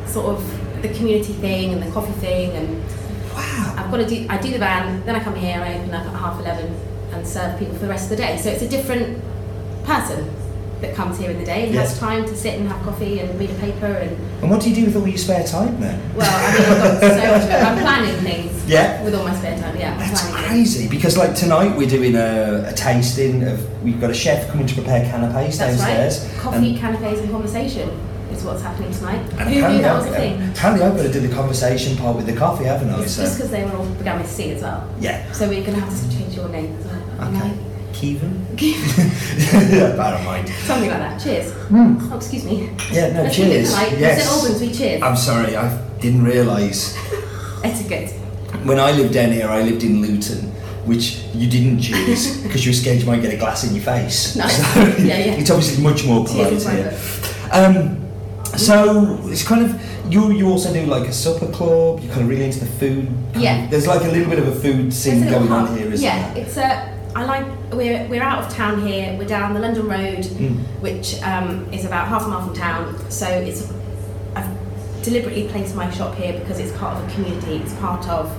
sort 0.08 0.28
of 0.36 0.82
the 0.82 0.90
community 0.90 1.34
thing 1.34 1.74
and 1.74 1.82
the 1.82 1.92
coffee 1.92 2.14
thing, 2.14 2.52
and 2.52 2.84
Wow. 3.34 3.76
I've 3.78 3.92
got 3.92 3.98
to 3.98 4.08
do. 4.08 4.26
I 4.30 4.38
do 4.40 4.50
the 4.50 4.58
van, 4.58 5.06
then 5.06 5.16
I 5.16 5.24
come 5.24 5.36
here. 5.36 5.60
I 5.62 5.78
open 5.78 5.94
up 5.94 6.08
at 6.08 6.14
half 6.16 6.40
eleven 6.40 6.74
and 7.14 7.28
serve 7.28 7.58
people 7.60 7.76
for 7.76 7.82
the 7.82 7.88
rest 7.88 8.06
of 8.06 8.10
the 8.10 8.16
day. 8.16 8.36
So 8.38 8.50
it's 8.50 8.64
a 8.64 8.68
different 8.68 9.22
person 9.88 10.30
that 10.82 10.94
comes 10.96 11.18
here 11.18 11.32
in 11.32 11.40
the 11.40 11.46
day 11.46 11.66
and 11.66 11.74
Yes. 11.74 11.90
has 11.92 12.00
time 12.00 12.24
to 12.26 12.36
sit 12.36 12.54
and 12.60 12.68
have 12.70 12.80
coffee 12.84 13.20
and 13.22 13.40
read 13.40 13.50
a 13.50 13.54
paper 13.56 13.88
and 13.88 14.12
And 14.44 14.52
what 14.52 14.62
do 14.62 14.70
you 14.70 14.76
do 14.76 14.86
with 14.86 14.96
all 14.96 15.08
your 15.08 15.18
spare 15.18 15.44
time 15.44 15.80
then? 15.82 15.98
well, 16.16 16.30
I 16.30 16.54
mean, 16.54 16.62
I've 16.72 17.02
got 17.02 17.12
so 17.18 17.32
much. 17.32 17.68
I'm 17.68 17.78
planning 17.88 18.16
things. 18.22 18.54
Yeah. 18.68 19.02
With 19.04 19.16
all 19.16 19.24
my 19.24 19.34
spare 19.36 19.58
time, 19.58 19.76
yeah. 19.78 19.98
That's 19.98 20.22
things. 20.22 20.36
crazy 20.46 20.88
because 20.88 21.18
like 21.18 21.34
tonight 21.34 21.76
we're 21.76 21.90
doing 21.90 22.16
a, 22.16 22.66
a 22.68 22.74
tasting 22.74 23.44
of 23.48 23.58
we've 23.84 24.00
got 24.00 24.12
a 24.12 24.14
chef 24.14 24.50
coming 24.52 24.68
to 24.68 24.76
prepare 24.76 25.02
canapes 25.10 25.58
That's 25.58 25.78
downstairs. 25.78 26.26
right. 26.26 26.38
Coffee, 26.42 26.70
and, 26.72 26.78
canapes, 26.80 27.20
and 27.22 27.32
conversation 27.32 27.90
is 28.32 28.44
what's 28.44 28.62
happening 28.62 28.92
tonight. 28.92 29.22
and 29.40 29.50
Who 29.50 29.56
knew 29.70 29.82
that 29.82 29.96
was 29.98 30.06
a 30.06 30.12
thing? 30.12 30.34
Apparently 30.52 30.86
I've 30.86 30.96
got 30.98 31.04
to 31.04 31.14
do 31.14 31.22
the 31.28 31.34
conversation 31.34 31.98
part 31.98 32.18
with 32.18 32.28
the 32.28 32.36
coffee, 32.36 32.66
haven't 32.66 32.90
I? 32.92 33.02
It's 33.02 33.14
So- 33.14 33.24
just 33.24 33.38
because 33.38 33.50
they 33.52 33.64
were 33.64 33.72
all 33.78 33.86
began 34.02 34.20
with 34.20 34.30
C 34.30 34.52
as 34.52 34.62
well. 34.62 34.84
yeah. 35.00 35.32
So 35.32 35.48
we're 35.48 35.62
going 35.64 35.74
to 35.80 35.80
have 35.86 35.90
to 35.90 36.16
change 36.16 36.36
your 36.36 36.50
name 36.50 36.78
as 36.80 36.86
well. 36.86 37.30
Okay. 37.34 37.52
Am 38.04 38.56
Kevin. 38.58 40.00
I 40.00 40.12
don't 40.12 40.26
mind. 40.26 40.48
I? 40.48 40.52
Something 40.52 40.90
like 40.90 41.00
that. 41.00 41.22
Cheers. 41.22 41.54
Oh, 41.72 42.16
excuse 42.16 42.46
me. 42.46 42.70
Yeah, 42.92 43.14
no, 43.14 43.24
Let's 43.24 43.36
cheers. 43.36 43.70
polite. 43.72 44.00
Yes. 44.00 44.24
St 44.24 44.38
Albans, 44.38 44.62
we 44.62 44.72
cheers. 44.72 45.02
I'm 45.02 45.16
sorry, 45.16 45.56
I 45.56 45.82
didn't 46.00 46.24
realise. 46.24 46.96
Etiquette. 47.64 48.12
When 48.64 48.80
I 48.80 48.92
lived 48.92 49.14
down 49.14 49.32
here, 49.32 49.48
I 49.50 49.62
lived 49.62 49.84
in 49.84 50.02
Luton, 50.02 50.52
which 50.86 51.24
you 51.34 51.50
didn't 51.50 51.80
choose 51.82 52.38
because 52.44 52.66
you 52.66 52.70
were 52.72 52.76
scared 52.76 53.00
you 53.00 53.06
might 53.08 53.22
get 53.22 53.34
a 53.34 53.38
glass 53.38 53.64
in 53.64 53.76
your 53.76 53.84
face. 53.84 54.36
No. 54.36 54.48
So 54.48 54.80
Yeah, 54.80 55.18
yeah. 55.18 55.34
It's 55.34 55.50
obviously 55.50 55.84
much 55.84 56.06
more 56.06 56.24
polite 56.26 56.50
Cheers 56.50 56.68
here. 56.70 56.94
Um, 57.52 58.04
so 58.58 59.20
it's 59.24 59.44
kind 59.48 59.66
of 59.66 60.14
you. 60.14 60.32
You 60.32 60.50
also 60.50 60.72
do 60.72 60.86
like 60.86 61.08
a 61.08 61.14
supper 61.14 61.48
club. 61.52 62.00
You're 62.02 62.12
kind 62.14 62.24
of 62.24 62.30
really 62.30 62.46
into 62.46 62.60
the 62.60 62.66
food. 62.66 63.10
Yeah. 63.36 63.68
there's 63.68 63.88
like 63.88 64.02
a 64.04 64.08
little 64.08 64.30
bit 64.30 64.40
of 64.40 64.48
a 64.48 64.56
food 64.60 64.94
scene 64.94 65.24
a 65.24 65.26
little 65.26 65.40
going 65.48 65.52
on 65.52 65.68
hub. 65.68 65.78
here, 65.78 65.92
isn't 65.92 66.04
yeah, 66.06 66.34
there? 66.34 66.44
it's 66.44 66.58
a. 66.58 66.97
I 67.16 67.26
like 67.26 67.46
we're 67.74 68.08
we're 68.08 68.22
out 68.24 68.44
of 68.44 68.54
town 68.54 68.86
here. 68.86 69.16
We're 69.18 69.28
down 69.28 69.54
the 69.54 69.60
London 69.60 69.88
Road, 69.88 70.24
Mm. 70.26 70.58
which 70.82 71.22
um, 71.24 71.72
is 71.74 71.86
about 71.86 72.08
half 72.08 72.24
a 72.26 72.28
mile 72.28 72.46
from 72.46 72.56
town. 72.56 72.96
So 73.10 73.28
it's 73.28 73.72
I've 74.36 74.48
deliberately 75.04 75.48
placed 75.48 75.76
my 75.76 75.90
shop 75.92 76.16
here 76.16 76.34
because 76.40 76.60
it's 76.60 76.76
part 76.78 76.98
of 76.98 77.10
a 77.10 77.14
community. 77.14 77.58
It's 77.58 77.74
part 77.76 78.08
of 78.08 78.32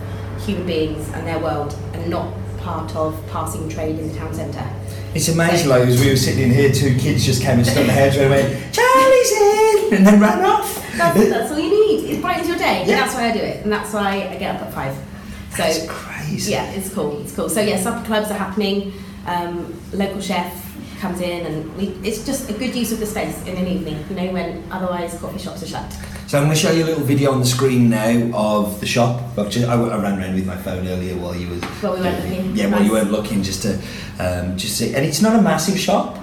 human 0.47 0.67
beings 0.67 1.09
and 1.15 1.27
their 1.27 1.39
world, 1.39 1.77
and 1.95 2.09
not 2.09 2.33
part 2.61 2.95
of 2.95 3.15
passing 3.31 3.69
trade 3.69 3.99
in 3.99 4.09
the 4.13 4.19
town 4.19 4.33
centre. 4.35 4.69
It's 5.15 5.29
amazing. 5.29 5.69
Like 5.71 5.83
as 5.89 6.01
we 6.01 6.11
were 6.11 6.17
sitting 6.17 6.45
in 6.45 6.51
here, 6.53 6.71
two 6.71 6.97
kids 6.99 7.25
just 7.25 7.43
came 7.43 7.59
and 7.59 7.67
stood 7.67 7.79
on 7.79 7.87
the 7.87 7.93
hedge 7.93 8.17
and 8.17 8.31
went, 8.31 8.75
"Charlie's 8.75 9.33
in," 9.33 9.95
and 9.95 10.07
then 10.07 10.21
ran 10.21 10.45
off. 10.45 10.75
That's, 10.97 11.19
that's 11.31 11.51
all 11.53 11.59
you 11.59 11.71
need. 11.71 12.11
It 12.11 12.21
brightens 12.21 12.49
your 12.49 12.59
day. 12.59 12.85
Yeah. 12.87 12.97
That's 13.01 13.15
why 13.15 13.29
I 13.31 13.33
do 13.33 13.39
it, 13.41 13.65
and 13.65 13.73
that's 13.73 13.93
why 13.93 14.29
I 14.31 14.37
get 14.37 14.57
up 14.57 14.63
at 14.63 14.75
five. 14.75 14.97
So 15.57 15.65
Yeah, 16.37 16.71
it's 16.73 16.93
cool. 16.93 17.21
It's 17.21 17.35
cool. 17.35 17.49
So 17.49 17.61
yeah, 17.61 17.79
supper 17.79 18.05
clubs 18.05 18.31
are 18.31 18.39
happening. 18.39 18.93
Um, 19.27 19.75
local 19.93 20.21
chef 20.21 20.65
comes 21.01 21.21
in, 21.21 21.47
and 21.47 21.77
we, 21.77 21.89
it's 22.03 22.25
just 22.25 22.51
a 22.51 22.53
good 22.53 22.75
use 22.75 22.93
of 22.93 22.99
the 23.01 23.07
space 23.07 23.41
in 23.47 23.57
an 23.57 23.67
evening. 23.67 24.05
You 24.11 24.17
know, 24.17 24.33
when 24.33 24.65
otherwise 24.71 25.19
coffee 25.19 25.39
shops 25.39 25.63
are 25.63 25.67
shut. 25.67 25.93
So 26.27 26.39
I'm 26.39 26.45
going 26.45 26.55
to 26.55 26.61
show 26.61 26.73
you 26.73 26.85
a 26.85 26.87
little 26.87 27.05
video 27.05 27.33
on 27.33 27.41
the 27.41 27.47
screen 27.47 27.89
now 27.89 28.31
of 28.35 28.81
the 28.81 28.87
shop. 28.87 29.23
Just, 29.49 29.67
I, 29.67 29.75
I 29.75 30.03
ran 30.03 30.19
around 30.19 30.35
with 30.35 30.47
my 30.47 30.57
phone 30.57 30.87
earlier 30.87 31.17
while 31.17 31.35
you 31.35 31.49
was. 31.49 31.63
While 31.65 31.95
we 31.95 32.01
weren't 32.01 32.23
looking. 32.23 32.57
Yeah, 32.57 32.71
while 32.71 32.83
you 32.83 32.93
weren't 32.93 33.11
looking, 33.11 33.43
just 33.43 33.63
to 33.63 33.81
um, 34.19 34.57
just 34.57 34.77
see. 34.77 34.95
And 34.95 35.07
it's 35.07 35.23
not 35.23 35.39
a 35.39 35.43
massive 35.43 35.79
shop, 35.79 36.19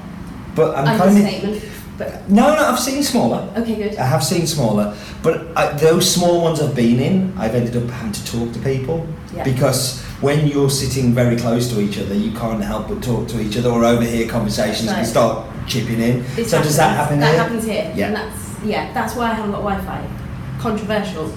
but 0.55 0.75
I'm 0.75 0.97
kind 0.97 1.45
of. 1.45 1.75
But 1.97 2.29
No, 2.29 2.53
no, 2.55 2.61
I've 2.61 2.79
seen 2.79 3.01
smaller. 3.03 3.47
okay, 3.57 3.75
good. 3.75 3.95
I 3.97 4.05
have 4.05 4.23
seen 4.23 4.45
smaller, 4.47 4.93
but 5.23 5.47
I, 5.55 5.71
those 5.73 6.09
small 6.13 6.41
ones 6.41 6.61
I've 6.61 6.75
been 6.75 6.99
in, 6.99 7.33
I've 7.37 7.55
ended 7.55 7.75
up 7.81 7.89
having 7.89 8.11
to 8.11 8.25
talk 8.25 8.51
to 8.53 8.59
people 8.59 9.07
Yeah. 9.33 9.43
because 9.45 10.01
when 10.21 10.47
you're 10.47 10.69
sitting 10.69 11.13
very 11.13 11.37
close 11.37 11.69
to 11.71 11.79
each 11.79 11.97
other, 11.97 12.13
you 12.13 12.31
can't 12.31 12.61
help 12.63 12.89
but 12.89 13.01
talk 13.01 13.27
to 13.29 13.39
each 13.39 13.55
other 13.57 13.69
or 13.69 13.85
overhear 13.85 14.27
conversations 14.27 14.89
and 14.91 15.07
start 15.07 15.45
chipping 15.67 16.01
in. 16.01 16.25
This 16.35 16.51
so 16.51 16.61
does 16.61 16.75
that 16.77 16.95
happen 16.97 17.19
That 17.19 17.31
here? 17.33 17.43
happens 17.43 17.63
here. 17.63 17.91
Yeah. 17.95 18.07
And 18.07 18.15
that's 18.17 18.39
yeah. 18.65 18.93
That's 18.93 19.15
why 19.15 19.31
I 19.31 19.33
haven't 19.33 19.51
got 19.51 19.61
Wi-Fi. 19.63 20.01
Controversial, 20.59 21.31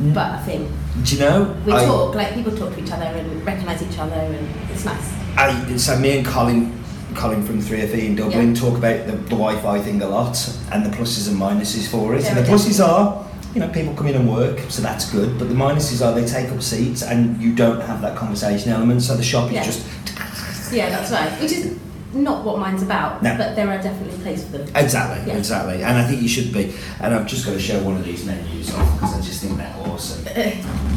Mm. 0.00 0.14
but 0.14 0.34
a 0.40 0.42
thing. 0.44 0.72
Do 1.04 1.14
you 1.14 1.20
know? 1.20 1.54
We 1.66 1.72
I- 1.72 1.84
talk 1.84 2.14
like 2.14 2.34
people 2.34 2.52
talk 2.56 2.74
to 2.74 2.80
each 2.82 2.90
other 2.90 3.04
and 3.04 3.44
recognise 3.46 3.82
each 3.82 3.98
other, 3.98 4.14
and 4.16 4.48
it's 4.70 4.84
nice. 4.84 5.12
I, 5.36 5.76
so 5.76 5.98
me 5.98 6.18
and 6.18 6.26
Colin, 6.26 6.72
Colin 7.14 7.42
from 7.42 7.60
3FE 7.60 8.06
in 8.06 8.16
Dublin, 8.16 8.54
Yeah. 8.54 8.60
talk 8.60 8.76
about 8.78 9.06
the, 9.06 9.12
the 9.12 9.36
Wi-Fi 9.36 9.80
thing 9.80 10.02
a 10.02 10.08
lot 10.08 10.36
and 10.72 10.84
the 10.84 10.90
pluses 10.90 11.28
and 11.28 11.38
minuses 11.38 11.86
for 11.88 12.14
it. 12.14 12.22
Yeah, 12.22 12.36
and 12.36 12.38
the 12.44 12.50
pluses 12.50 12.84
are, 12.84 13.24
you 13.54 13.60
know, 13.60 13.68
people 13.68 13.94
come 13.94 14.06
in 14.08 14.14
and 14.16 14.30
work, 14.30 14.60
so 14.68 14.82
that's 14.82 15.10
good. 15.10 15.38
But 15.38 15.48
the 15.48 15.54
minuses 15.54 16.04
are 16.04 16.14
they 16.18 16.26
take 16.26 16.50
up 16.50 16.62
seats 16.62 17.02
and 17.02 17.40
you 17.40 17.54
don't 17.54 17.80
have 17.82 18.00
that 18.02 18.16
conversation 18.16 18.70
element. 18.72 19.02
So 19.02 19.16
the 19.16 19.22
shop 19.22 19.48
is 19.48 19.54
Yeah. 19.54 19.64
just 19.64 19.86
Yeah, 20.72 20.88
that's 20.90 21.10
right. 21.10 21.30
Which 21.40 21.52
is 21.52 21.76
not 22.14 22.44
what 22.44 22.58
mine's 22.58 22.82
about, 22.82 23.22
No. 23.22 23.36
but 23.36 23.54
there 23.56 23.68
are 23.68 23.76
definitely 23.82 24.18
places 24.22 24.46
for 24.46 24.58
them. 24.58 24.68
exactly, 24.74 25.30
Yeah. 25.30 25.38
exactly. 25.38 25.82
And 25.82 25.98
I 25.98 26.04
think 26.06 26.22
you 26.22 26.28
should 26.28 26.52
be. 26.52 26.72
And 27.00 27.14
I've 27.14 27.26
just 27.26 27.44
got 27.44 27.52
to 27.52 27.60
show 27.60 27.82
one 27.82 27.96
of 27.96 28.04
these 28.04 28.24
menus 28.24 28.72
off 28.74 28.92
because 29.00 29.14
I 29.16 29.20
just 29.20 29.40
think 29.42 29.56
they're 29.58 29.74
awesome. 29.86 30.24
Uh. 30.26 30.50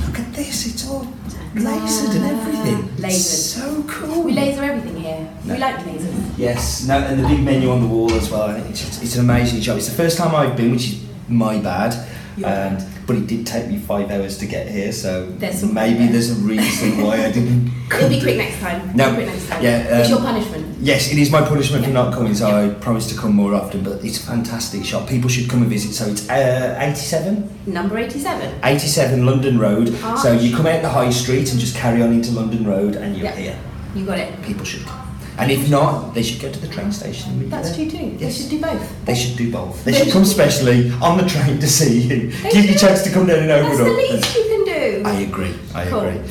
Look 0.08 0.20
at 0.20 0.34
this; 0.34 0.66
it's 0.68 0.88
all 0.90 1.08
lasered 1.56 2.16
and 2.16 2.26
everything. 2.26 2.84
Lasered. 2.98 3.12
so 3.12 3.84
cool. 3.88 4.24
We 4.24 4.34
laser 4.34 4.64
everything 4.64 5.02
here. 5.02 5.30
No. 5.46 5.54
We 5.54 5.60
like 5.60 5.78
lasers. 5.78 6.38
Yes, 6.38 6.86
no, 6.88 6.98
and 6.98 7.24
the 7.24 7.28
big 7.28 7.44
menu 7.44 7.72
on 7.72 7.82
the 7.82 7.88
wall 7.88 8.12
as 8.14 8.30
well. 8.30 8.44
I 8.44 8.54
think 8.56 8.70
it's, 8.70 8.86
just, 8.86 9.04
it's 9.04 9.16
an 9.16 9.22
amazing 9.22 9.62
shop. 9.62 9.78
It's 9.78 9.88
the 9.88 9.96
first 9.96 10.18
time 10.18 10.36
I've 10.36 10.58
been, 10.58 10.72
which 10.72 10.90
is 10.90 11.04
my 11.30 11.60
bad. 11.60 11.94
Um, 12.38 12.42
bad. 12.42 12.95
But 13.08 13.16
it 13.16 13.28
did 13.28 13.46
take 13.46 13.68
me 13.68 13.78
five 13.78 14.10
hours 14.12 14.38
to 14.40 14.46
get 14.46 14.68
here, 14.68 14.92
so 14.92 15.26
There's 15.38 15.64
maybe 15.64 16.00
there. 16.00 16.12
there's 16.14 16.32
a 16.32 16.36
reason 16.36 17.02
why 17.04 17.24
I 17.26 17.32
didn't. 17.32 17.72
It'll 17.94 18.10
be 18.10 18.20
quick 18.22 18.38
next 18.38 18.60
time. 18.60 18.96
No. 18.96 19.14
Quick 19.14 19.28
next 19.28 19.48
time. 19.48 19.64
Yeah, 19.64 20.00
it's 20.00 20.10
um, 20.10 20.16
your 20.16 20.24
punishment. 20.24 20.78
Yes, 20.80 21.12
it 21.12 21.18
is 21.20 21.30
my 21.32 21.42
punishment 21.42 21.86
for 21.86 21.92
not 21.92 22.14
coming, 22.14 22.34
so 22.34 22.48
I 22.48 22.74
promise 22.74 23.08
to 23.14 23.18
come 23.18 23.34
more 23.36 23.54
often. 23.54 23.84
But 23.84 24.04
it's 24.04 24.18
a 24.18 24.26
fantastic 24.26 24.84
shop. 24.84 25.08
People 25.08 25.30
should 25.30 25.50
come 25.50 25.62
and 25.62 25.70
visit. 25.70 25.94
So 25.94 26.06
it's 26.08 26.28
uh, 26.30 26.78
87, 26.80 27.48
Number 27.68 27.98
87. 27.98 28.60
87 28.64 29.26
London 29.26 29.60
Road. 29.60 29.96
Ah. 30.02 30.16
So 30.16 30.32
you 30.34 30.56
come 30.56 30.66
out 30.66 30.82
the 30.82 30.90
high 30.90 31.12
street 31.12 31.52
and 31.52 31.60
just 31.60 31.76
carry 31.76 32.02
on 32.02 32.12
into 32.12 32.32
London 32.32 32.66
Road, 32.66 32.96
and 32.96 33.16
you're 33.16 33.26
Yeah. 33.26 33.36
here. 33.36 33.60
You 33.96 34.06
got 34.06 34.18
it. 34.20 34.42
People 34.42 34.66
should 34.66 34.84
come. 34.86 35.05
And 35.38 35.52
if 35.52 35.70
not, 35.70 36.14
they 36.14 36.24
should 36.24 36.42
go 36.42 36.52
to 36.52 36.60
the 36.60 36.68
train 36.68 36.92
station 36.92 37.32
and 37.32 37.42
meet 37.42 37.50
That's 37.50 37.78
you 37.78 37.90
true 37.90 38.00
too. 38.00 38.18
They 38.18 38.32
should 38.32 38.50
do 38.50 38.62
both. 38.62 39.06
They 39.06 39.16
should 39.16 39.38
do 39.38 39.52
both. 39.52 39.84
They, 39.84 39.92
They 39.92 39.98
should 39.98 40.06
should 40.08 40.14
come 40.14 40.26
specially 40.26 40.92
on 41.02 41.18
the 41.18 41.26
train 41.28 41.60
to 41.60 41.68
see 41.68 42.02
you. 42.02 42.32
They 42.32 42.52
Give 42.52 42.66
you 42.66 42.76
a 42.76 42.78
chance 42.78 43.04
to 43.04 43.12
come 43.12 43.28
down 43.28 43.40
and 43.40 43.52
open 43.52 43.70
That's 43.70 43.80
up. 43.82 43.86
the 43.88 43.94
least 43.94 44.36
you 44.36 44.44
can 44.44 44.66
do. 44.66 45.04
I 45.10 45.14
agree. 45.22 45.54
I 45.74 45.86
Cool. 45.88 46.00
agree. 46.02 46.28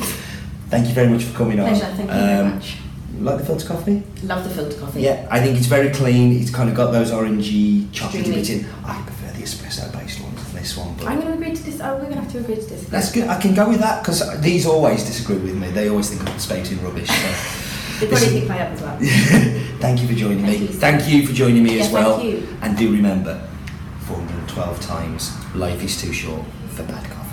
Thank 0.69 0.87
you 0.87 0.93
very 0.93 1.09
much 1.09 1.23
for 1.23 1.37
coming 1.37 1.59
on. 1.59 1.67
Pleasure. 1.69 1.85
Thank 1.85 1.99
you 2.09 2.15
very 2.15 2.39
Um, 2.39 2.55
much. 2.55 2.77
Like 3.19 3.37
the 3.37 3.45
filter 3.45 3.67
coffee? 3.67 4.03
Love 4.23 4.43
the 4.43 4.49
filter 4.49 4.77
coffee. 4.77 5.01
Yeah, 5.01 5.25
I 5.31 5.39
think 5.39 5.57
it's 5.57 5.67
very 5.67 5.89
clean. 5.89 6.33
It's 6.41 6.49
kind 6.49 6.67
of 6.69 6.75
got 6.75 6.91
those 6.91 7.11
orangey, 7.11 7.85
chocolatey 7.93 8.33
bits 8.33 8.49
in. 8.49 8.65
I 8.83 9.01
prefer 9.03 9.31
the 9.37 9.43
espresso 9.43 9.89
based 9.97 10.19
one 10.19 10.35
than 10.35 10.53
this 10.55 10.75
one. 10.75 10.95
But 10.97 11.07
I'm 11.07 11.21
going 11.21 11.31
to 11.31 11.33
agree 11.39 11.55
to 11.55 11.63
this. 11.63 11.79
Oh, 11.79 11.93
we're 11.93 12.01
going 12.09 12.15
to 12.15 12.21
have 12.21 12.31
to 12.33 12.39
agree 12.39 12.55
to 12.55 12.61
this. 12.61 12.83
that's 12.89 13.11
good. 13.13 13.27
I 13.29 13.39
can 13.39 13.53
go 13.53 13.69
with 13.69 13.79
that 13.79 14.01
because 14.03 14.41
these 14.41 14.65
always 14.65 15.05
disagree 15.05 15.37
with 15.37 15.55
me. 15.55 15.69
They 15.69 15.87
always 15.89 16.09
think 16.09 16.27
I'm 16.29 16.39
spouting 16.39 16.81
rubbish. 16.83 17.07
So. 17.09 17.61
They 17.99 18.07
probably 18.07 18.27
Listen- 18.27 18.39
think 18.39 18.51
I 18.51 18.57
am 18.57 18.73
as 18.73 18.81
well. 18.81 18.97
thank 19.79 20.01
you 20.01 20.07
for 20.07 20.13
joining 20.13 20.45
Thank 20.45 20.59
me. 20.61 20.65
you. 20.67 20.73
Thank 20.73 21.07
you 21.07 21.25
for 21.27 21.33
joining 21.33 21.63
me 21.63 21.77
Yeah, 21.77 21.83
as 21.85 21.91
well. 21.91 22.17
thank 22.19 22.31
you. 22.31 22.47
And 22.61 22.77
do 22.77 22.91
remember, 22.91 23.41
412 24.01 24.81
times, 24.81 25.31
life 25.55 25.81
is 25.83 25.99
too 26.01 26.11
short 26.13 26.43
for 26.71 26.83
bad 26.83 27.03
coffee. 27.09 27.24